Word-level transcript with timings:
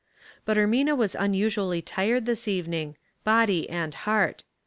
But 0.45 0.57
Ermina 0.57 0.97
was 0.97 1.13
unusually 1.13 1.79
tired 1.79 2.25
this 2.25 2.47
evening, 2.47 2.95
body 3.23 3.69
and 3.69 3.93
heart. 3.93 4.43